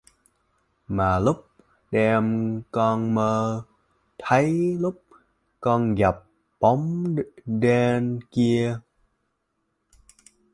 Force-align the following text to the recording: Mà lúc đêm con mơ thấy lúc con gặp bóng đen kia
Mà 0.87 1.19
lúc 1.19 1.47
đêm 1.91 2.23
con 2.71 3.15
mơ 3.15 3.63
thấy 4.17 4.75
lúc 4.79 5.03
con 5.59 5.95
gặp 5.95 6.15
bóng 6.59 7.15
đen 7.45 8.19
kia 8.31 8.79